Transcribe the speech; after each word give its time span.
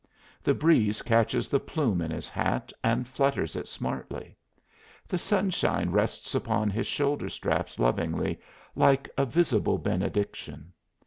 The 0.43 0.55
breeze 0.55 1.03
catches 1.03 1.47
the 1.47 1.59
plume 1.59 2.01
in 2.01 2.09
his 2.09 2.27
hat 2.27 2.73
and 2.83 3.07
flutters 3.07 3.55
it 3.55 3.67
smartly. 3.67 4.35
The 5.07 5.19
sunshine 5.19 5.91
rests 5.91 6.33
upon 6.33 6.71
his 6.71 6.87
shoulder 6.87 7.29
straps, 7.29 7.77
lovingly, 7.77 8.39
like 8.75 9.07
a 9.15 9.27
visible 9.27 9.77
benediction. 9.77 10.73